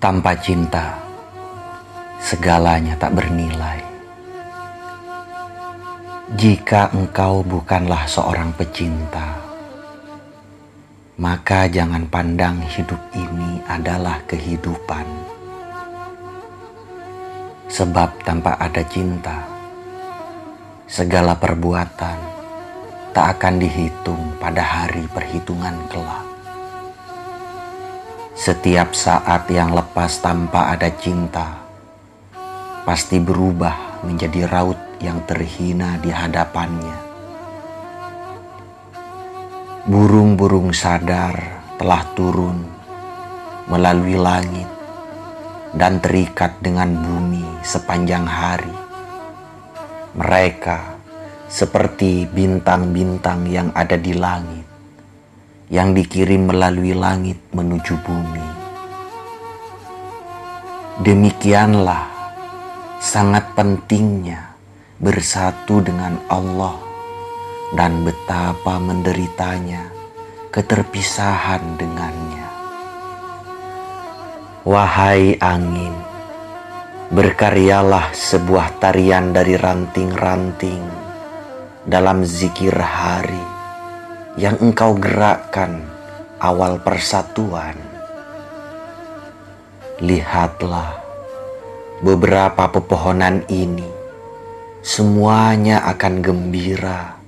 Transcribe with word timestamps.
Tanpa 0.00 0.32
cinta, 0.32 0.96
segalanya 2.24 2.96
tak 2.96 3.20
bernilai. 3.20 3.84
Jika 6.40 6.88
engkau 6.96 7.44
bukanlah 7.44 8.08
seorang 8.08 8.48
pecinta, 8.56 9.36
maka 11.20 11.68
jangan 11.68 12.08
pandang 12.08 12.64
hidup 12.64 12.96
ini 13.12 13.60
adalah 13.68 14.24
kehidupan. 14.24 15.04
Sebab 17.68 18.24
tanpa 18.24 18.56
ada 18.56 18.80
cinta, 18.88 19.44
segala 20.88 21.36
perbuatan 21.36 22.18
tak 23.12 23.36
akan 23.36 23.54
dihitung 23.60 24.32
pada 24.40 24.64
hari 24.64 25.04
perhitungan 25.12 25.76
kelak. 25.92 26.39
Setiap 28.40 28.96
saat 28.96 29.52
yang 29.52 29.76
lepas 29.76 30.24
tanpa 30.24 30.72
ada 30.72 30.88
cinta, 30.88 31.60
pasti 32.88 33.20
berubah 33.20 34.00
menjadi 34.00 34.48
raut 34.48 34.80
yang 34.96 35.20
terhina 35.28 36.00
di 36.00 36.08
hadapannya. 36.08 36.96
Burung-burung 39.84 40.72
sadar 40.72 41.36
telah 41.76 42.00
turun 42.16 42.64
melalui 43.68 44.16
langit 44.16 44.72
dan 45.76 46.00
terikat 46.00 46.56
dengan 46.64 46.96
bumi 46.96 47.44
sepanjang 47.60 48.24
hari. 48.24 48.72
Mereka 50.16 50.96
seperti 51.44 52.24
bintang-bintang 52.24 53.44
yang 53.52 53.68
ada 53.76 54.00
di 54.00 54.16
langit 54.16 54.69
yang 55.70 55.94
dikirim 55.94 56.50
melalui 56.50 56.92
langit 56.98 57.38
menuju 57.54 57.94
bumi. 58.02 58.48
Demikianlah 61.00 62.10
sangat 62.98 63.54
pentingnya 63.54 64.52
bersatu 64.98 65.80
dengan 65.80 66.18
Allah 66.28 66.76
dan 67.72 68.02
betapa 68.02 68.82
menderitanya 68.82 69.88
keterpisahan 70.50 71.78
dengannya. 71.78 72.48
Wahai 74.66 75.38
angin, 75.40 75.94
berkaryalah 77.14 78.12
sebuah 78.12 78.76
tarian 78.82 79.32
dari 79.32 79.56
ranting-ranting 79.56 80.84
dalam 81.88 82.26
zikir 82.28 82.76
hari 82.76 83.49
yang 84.38 84.54
engkau 84.62 84.94
gerakkan 84.94 85.82
awal 86.38 86.78
persatuan. 86.78 87.74
Lihatlah 89.98 91.02
beberapa 91.98 92.70
pepohonan 92.70 93.42
ini, 93.50 93.90
semuanya 94.86 95.82
akan 95.90 96.22
gembira, 96.22 97.18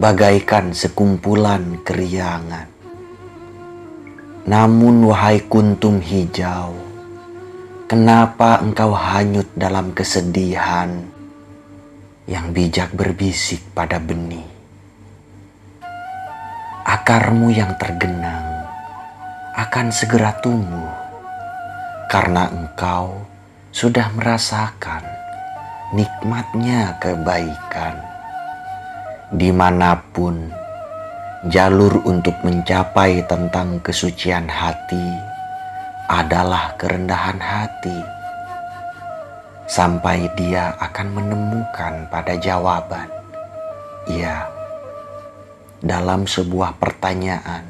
bagaikan 0.00 0.72
sekumpulan 0.72 1.84
keriangan. 1.84 2.68
Namun, 4.42 5.06
wahai 5.06 5.44
kuntum 5.46 6.02
hijau, 6.02 6.74
kenapa 7.86 8.58
engkau 8.58 8.90
hanyut 8.90 9.46
dalam 9.54 9.94
kesedihan 9.94 10.90
yang 12.26 12.50
bijak 12.50 12.90
berbisik 12.96 13.62
pada 13.70 14.02
benih? 14.02 14.51
Akarmu 17.02 17.50
yang 17.50 17.74
tergenang 17.82 18.62
akan 19.58 19.90
segera 19.90 20.38
tumbuh 20.38 20.86
karena 22.06 22.46
engkau 22.46 23.26
sudah 23.74 24.06
merasakan 24.14 25.02
nikmatnya 25.90 26.94
kebaikan. 27.02 27.98
Di 29.34 29.50
mana 29.50 29.98
pun 30.14 30.46
jalur 31.50 32.06
untuk 32.06 32.38
mencapai 32.46 33.26
tentang 33.26 33.82
kesucian 33.82 34.46
hati 34.46 35.10
adalah 36.06 36.78
kerendahan 36.78 37.42
hati. 37.42 37.98
Sampai 39.66 40.30
dia 40.38 40.70
akan 40.78 41.18
menemukan 41.18 42.06
pada 42.14 42.38
jawaban, 42.38 43.10
ya 44.06 44.61
dalam 45.82 46.30
sebuah 46.30 46.78
pertanyaan, 46.78 47.66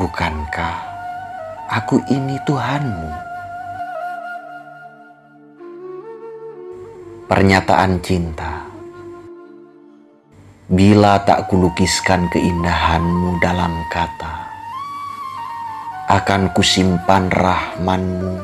"Bukankah 0.00 0.76
aku 1.68 2.00
ini 2.08 2.40
Tuhanmu?" 2.48 3.10
Pernyataan 7.28 8.00
cinta. 8.00 8.64
Bila 10.72 11.20
tak 11.22 11.52
kulukiskan 11.52 12.32
keindahanmu 12.32 13.38
dalam 13.44 13.76
kata, 13.92 14.34
akan 16.06 16.50
kusimpan 16.56 17.28
rahmanmu 17.28 18.40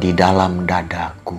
di 0.00 0.10
dalam 0.16 0.64
dadaku. 0.64 1.36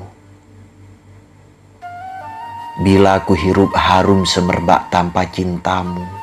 Bila 2.81 3.21
ku 3.25 3.37
hirup 3.37 3.73
harum 3.73 4.25
semerbak 4.25 4.89
tanpa 4.89 5.29
cintamu, 5.29 6.22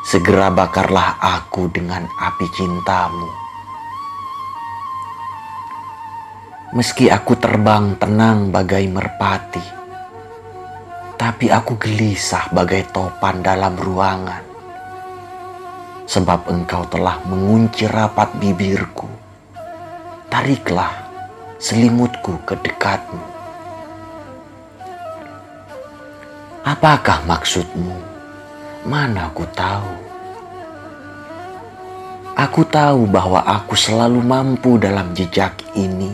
segera 0.00 0.48
bakarlah 0.48 1.20
aku 1.20 1.68
dengan 1.68 2.08
api 2.08 2.46
cintamu. 2.56 3.28
Meski 6.70 7.10
aku 7.10 7.34
terbang 7.36 7.98
tenang 7.98 8.48
bagai 8.48 8.86
merpati, 8.88 9.66
tapi 11.18 11.52
aku 11.52 11.76
gelisah 11.76 12.48
bagai 12.54 12.88
topan 12.94 13.42
dalam 13.44 13.74
ruangan. 13.76 14.46
Sebab 16.10 16.50
engkau 16.50 16.86
telah 16.90 17.22
mengunci 17.26 17.86
rapat 17.86 18.34
bibirku. 18.38 19.06
Tariklah 20.30 20.90
selimutku 21.58 22.38
ke 22.46 22.54
dekatmu. 22.58 23.22
Apakah 26.66 27.26
maksudmu? 27.26 28.09
Mana 28.80 29.28
aku 29.28 29.44
tahu? 29.52 29.92
Aku 32.32 32.64
tahu 32.64 33.04
bahwa 33.04 33.44
aku 33.44 33.76
selalu 33.76 34.24
mampu 34.24 34.80
dalam 34.80 35.12
jejak 35.12 35.52
ini. 35.76 36.08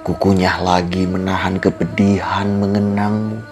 Kukunyah 0.00 0.64
lagi 0.64 1.04
menahan 1.04 1.60
kepedihan 1.60 2.48
mengenangmu. 2.48 3.44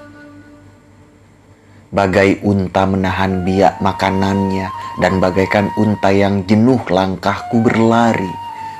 Bagai 1.93 2.41
unta 2.41 2.89
menahan 2.89 3.45
biak 3.45 3.85
makanannya 3.85 4.73
dan 4.97 5.21
bagaikan 5.21 5.69
unta 5.77 6.09
yang 6.09 6.49
jenuh 6.49 6.81
langkahku 6.89 7.61
berlari 7.61 8.33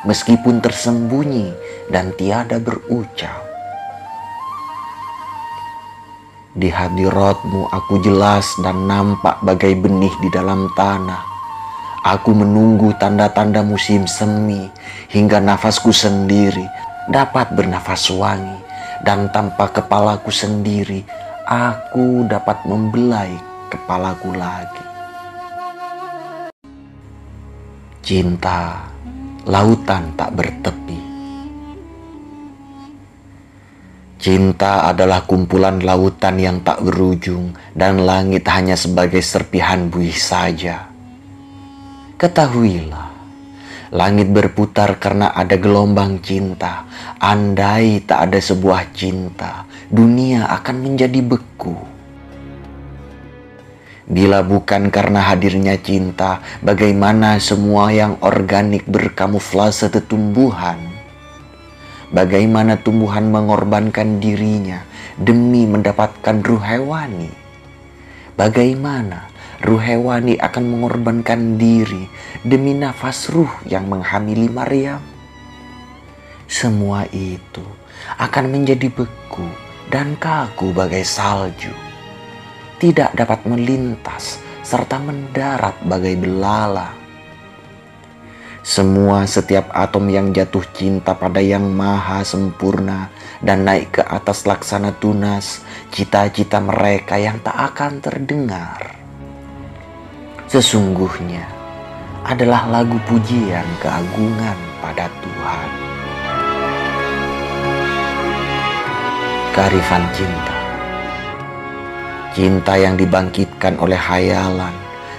meskipun 0.09 0.65
tersembunyi 0.65 1.53
dan 1.93 2.17
tiada 2.17 2.57
berucap. 2.57 3.52
Di 6.53 6.69
hadiratmu 6.69 7.73
aku 7.73 8.05
jelas 8.05 8.45
dan 8.61 8.85
nampak 8.85 9.41
bagai 9.41 9.73
benih 9.73 10.13
di 10.21 10.29
dalam 10.29 10.69
tanah. 10.77 11.25
Aku 12.05 12.37
menunggu 12.37 12.93
tanda-tanda 13.01 13.65
musim 13.65 14.05
semi 14.05 14.69
hingga 15.09 15.41
nafasku 15.41 15.97
sendiri 15.97 16.69
dapat 17.09 17.57
bernafas 17.57 18.05
wangi 18.13 18.61
dan 19.01 19.33
tanpa 19.33 19.73
kepalaku 19.73 20.29
sendiri 20.29 21.01
aku 21.49 22.29
dapat 22.29 22.61
membelai 22.69 23.33
kepalaku 23.73 24.37
lagi. 24.37 24.85
Cinta 28.05 28.93
lautan 29.49 30.13
tak 30.21 30.37
bertepi 30.37 31.12
Cinta 34.23 34.87
adalah 34.87 35.27
kumpulan 35.27 35.83
lautan 35.83 36.39
yang 36.39 36.63
tak 36.63 36.79
berujung 36.79 37.59
dan 37.75 38.07
langit 38.07 38.47
hanya 38.47 38.79
sebagai 38.79 39.19
serpihan 39.19 39.91
buih 39.91 40.15
saja. 40.15 40.87
Ketahuilah, 42.23 43.11
langit 43.91 44.31
berputar 44.31 45.03
karena 45.03 45.35
ada 45.35 45.59
gelombang 45.59 46.23
cinta. 46.23 46.87
Andai 47.19 48.07
tak 48.07 48.31
ada 48.31 48.39
sebuah 48.39 48.95
cinta, 48.95 49.67
dunia 49.91 50.47
akan 50.55 50.77
menjadi 50.87 51.19
beku. 51.19 51.75
Bila 54.07 54.47
bukan 54.47 54.95
karena 54.95 55.35
hadirnya 55.35 55.75
cinta, 55.83 56.39
bagaimana 56.63 57.43
semua 57.43 57.91
yang 57.91 58.23
organik 58.23 58.87
berkamuflase 58.87 59.91
tumbuhan 60.07 60.92
bagaimana 62.13 62.79
tumbuhan 62.79 63.33
mengorbankan 63.33 64.21
dirinya 64.21 64.85
demi 65.17 65.65
mendapatkan 65.65 66.45
ruh 66.45 66.61
hewani. 66.61 67.33
Bagaimana 68.37 69.29
ruh 69.65 69.81
hewani 69.81 70.37
akan 70.41 70.65
mengorbankan 70.69 71.57
diri 71.57 72.09
demi 72.45 72.77
nafas 72.77 73.33
ruh 73.33 73.51
yang 73.67 73.89
menghamili 73.89 74.49
Maryam. 74.53 75.01
semua 76.53 77.09
itu 77.17 77.65
akan 78.21 78.53
menjadi 78.53 78.93
beku 78.93 79.49
dan 79.89 80.21
kaku 80.21 80.69
bagai 80.77 81.01
salju. 81.01 81.73
Tidak 82.77 83.17
dapat 83.17 83.49
melintas 83.49 84.37
serta 84.61 85.01
mendarat 85.01 85.81
bagai 85.89 86.17
belala. 86.21 87.02
Semua 88.63 89.27
setiap 89.27 89.75
atom 89.75 90.07
yang 90.07 90.31
jatuh 90.31 90.63
cinta 90.71 91.19
pada 91.19 91.43
yang 91.43 91.67
maha 91.67 92.23
sempurna 92.23 93.11
dan 93.43 93.67
naik 93.67 93.99
ke 93.99 94.03
atas 94.07 94.47
laksana 94.47 94.95
tunas 95.03 95.67
cita-cita 95.91 96.63
mereka 96.63 97.19
yang 97.19 97.43
tak 97.43 97.59
akan 97.75 97.99
terdengar. 97.99 98.79
Sesungguhnya 100.47 101.43
adalah 102.23 102.71
lagu 102.71 103.03
pujian 103.11 103.67
keagungan 103.83 104.59
pada 104.79 105.11
Tuhan. 105.11 105.93
kearifan 109.53 110.01
cinta. 110.17 110.57
Cinta 112.33 112.73
yang 112.81 112.97
dibangkitkan 112.97 113.77
oleh 113.77 114.01
hayalan 114.01 114.73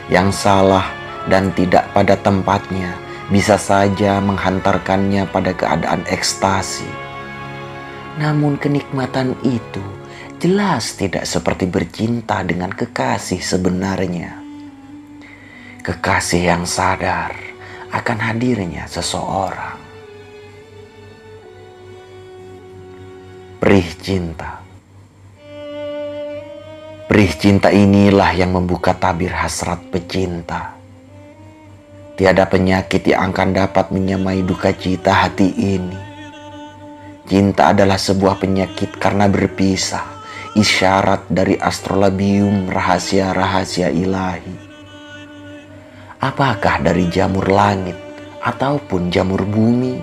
yang 0.09 0.33
salah 0.33 0.89
dan 1.29 1.53
tidak 1.53 1.85
pada 1.93 2.17
tempatnya 2.17 2.97
bisa 3.31 3.55
saja 3.55 4.19
menghantarkannya 4.19 5.29
pada 5.31 5.55
keadaan 5.55 6.03
ekstasi. 6.09 6.87
Namun 8.19 8.59
kenikmatan 8.59 9.39
itu 9.47 9.83
jelas 10.43 10.99
tidak 10.99 11.23
seperti 11.23 11.69
bercinta 11.69 12.43
dengan 12.43 12.75
kekasih 12.75 13.39
sebenarnya. 13.39 14.35
Kekasih 15.83 16.43
yang 16.43 16.63
sadar 16.67 17.35
akan 17.91 18.17
hadirnya 18.19 18.87
seseorang 18.87 19.83
perih 23.63 23.95
cinta. 23.95 24.59
Perih 27.07 27.31
cinta 27.39 27.71
inilah 27.71 28.35
yang 28.35 28.51
membuka 28.51 28.91
tabir 28.91 29.31
hasrat 29.31 29.79
pecinta. 29.87 30.82
Tiada 32.13 32.45
penyakit 32.45 33.10
yang 33.10 33.33
akan 33.33 33.57
dapat 33.57 33.89
menyamai 33.89 34.45
duka 34.45 34.69
cita 34.69 35.25
hati 35.25 35.50
ini. 35.57 35.98
Cinta 37.25 37.74
adalah 37.74 37.98
sebuah 37.98 38.38
penyakit 38.38 39.01
karena 39.01 39.25
berpisah, 39.25 40.06
isyarat 40.54 41.25
dari 41.33 41.57
astrolabium 41.57 42.69
rahasia-rahasia 42.69 43.89
ilahi. 43.89 44.54
Apakah 46.21 46.86
dari 46.86 47.10
jamur 47.10 47.50
langit 47.50 47.98
ataupun 48.45 49.10
jamur 49.10 49.42
bumi? 49.42 49.98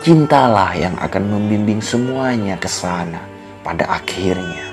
Cintalah 0.00 0.72
yang 0.80 0.96
akan 0.96 1.28
membimbing 1.28 1.84
semuanya 1.84 2.56
ke 2.56 2.72
sana 2.72 3.20
pada 3.60 3.84
akhirnya. 3.84 4.67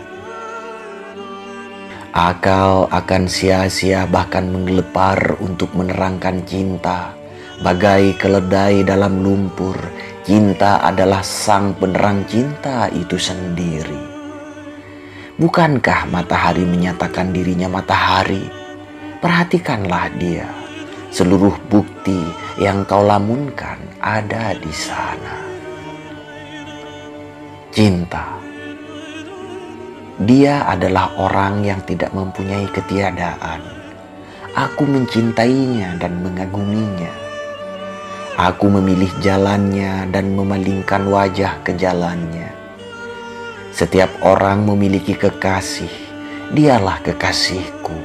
Akal 2.16 2.88
akan 2.96 3.28
sia-sia 3.28 4.08
bahkan 4.08 4.48
menggelepar 4.48 5.36
untuk 5.44 5.76
menerangkan 5.76 6.48
cinta. 6.48 7.12
Bagai 7.60 8.16
keledai 8.16 8.88
dalam 8.88 9.20
lumpur, 9.20 9.76
cinta 10.24 10.80
adalah 10.80 11.20
sang 11.20 11.76
penerang 11.76 12.24
cinta 12.24 12.88
itu 12.96 13.20
sendiri. 13.20 14.00
Bukankah 15.36 16.08
matahari 16.08 16.64
menyatakan 16.64 17.36
dirinya 17.36 17.68
matahari? 17.68 18.48
Perhatikanlah 19.20 20.08
dia 20.16 20.48
Seluruh 21.16 21.56
bukti 21.72 22.28
yang 22.60 22.84
kau 22.84 23.00
lamunkan 23.00 23.80
ada 24.04 24.52
di 24.52 24.68
sana. 24.76 25.40
Cinta. 27.72 28.45
Dia 30.16 30.64
adalah 30.64 31.12
orang 31.20 31.68
yang 31.68 31.84
tidak 31.84 32.16
mempunyai 32.16 32.72
ketiadaan. 32.72 33.60
Aku 34.56 34.88
mencintainya 34.88 36.00
dan 36.00 36.24
mengaguminya. 36.24 37.12
Aku 38.40 38.72
memilih 38.72 39.12
jalannya 39.20 40.08
dan 40.08 40.32
memalingkan 40.32 41.12
wajah 41.12 41.60
ke 41.68 41.76
jalannya. 41.76 42.48
Setiap 43.76 44.08
orang 44.24 44.64
memiliki 44.64 45.20
kekasih. 45.20 45.92
Dialah 46.56 47.04
kekasihku, 47.04 48.00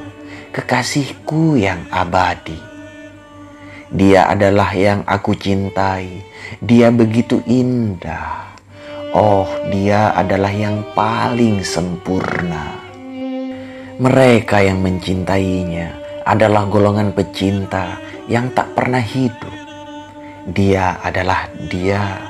kekasihku 0.51 1.55
yang 1.55 1.87
abadi. 1.87 2.59
Dia 3.87 4.27
adalah 4.27 4.75
yang 4.75 5.07
aku 5.07 5.31
cintai. 5.31 6.27
Dia 6.59 6.91
begitu 6.91 7.39
indah. 7.47 8.51
Oh, 9.11 9.43
dia 9.67 10.15
adalah 10.15 10.51
yang 10.51 10.87
paling 10.95 11.61
sempurna. 11.67 12.79
Mereka 13.99 14.63
yang 14.63 14.79
mencintainya 14.79 15.93
adalah 16.23 16.63
golongan 16.65 17.11
pecinta 17.11 17.99
yang 18.31 18.49
tak 18.55 18.71
pernah 18.71 19.03
hidup. 19.03 19.55
Dia 20.49 20.97
adalah 21.03 21.51
dia. 21.67 22.23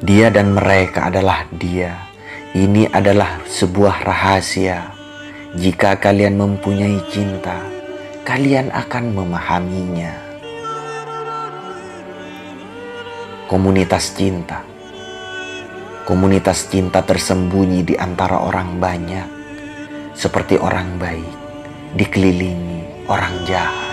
Dia 0.00 0.30
dan 0.30 0.54
mereka 0.54 1.10
adalah 1.10 1.44
dia. 1.50 2.08
Ini 2.54 2.88
adalah 2.94 3.42
sebuah 3.44 4.06
rahasia. 4.06 4.94
Jika 5.58 5.98
kalian 5.98 6.38
mempunyai 6.38 7.02
cinta, 7.10 7.58
kalian 8.24 8.70
akan 8.70 9.04
memahaminya. 9.12 10.32
komunitas 13.52 14.16
cinta. 14.16 14.71
Komunitas 16.02 16.66
cinta 16.66 17.06
tersembunyi 17.06 17.86
di 17.86 17.94
antara 17.94 18.42
orang 18.42 18.82
banyak, 18.82 19.28
seperti 20.18 20.58
orang 20.58 20.98
baik 20.98 21.30
dikelilingi 21.94 23.06
orang 23.06 23.46
jahat. 23.46 23.91